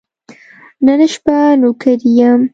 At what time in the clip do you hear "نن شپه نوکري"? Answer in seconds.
0.85-2.09